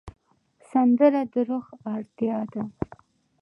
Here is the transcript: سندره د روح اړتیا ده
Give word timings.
سندره 0.69 1.21
د 1.33 1.33
روح 1.49 1.65
اړتیا 1.93 2.39
ده 2.51 2.63